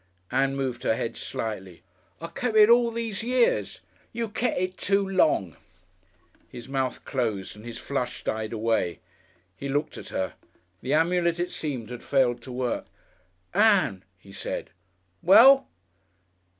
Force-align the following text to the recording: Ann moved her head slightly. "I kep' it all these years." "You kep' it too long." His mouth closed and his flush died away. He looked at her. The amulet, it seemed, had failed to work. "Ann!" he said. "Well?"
Ann 0.31 0.55
moved 0.55 0.81
her 0.81 0.95
head 0.95 1.15
slightly. 1.15 1.83
"I 2.19 2.25
kep' 2.25 2.55
it 2.55 2.69
all 2.71 2.89
these 2.89 3.21
years." 3.21 3.81
"You 4.11 4.29
kep' 4.29 4.57
it 4.57 4.75
too 4.75 5.07
long." 5.07 5.55
His 6.49 6.67
mouth 6.67 7.05
closed 7.05 7.55
and 7.55 7.63
his 7.63 7.77
flush 7.77 8.23
died 8.23 8.51
away. 8.51 8.97
He 9.55 9.69
looked 9.69 9.99
at 9.99 10.09
her. 10.09 10.33
The 10.81 10.95
amulet, 10.95 11.39
it 11.39 11.51
seemed, 11.51 11.91
had 11.91 12.01
failed 12.01 12.41
to 12.41 12.51
work. 12.51 12.85
"Ann!" 13.53 14.03
he 14.17 14.31
said. 14.31 14.71
"Well?" 15.21 15.67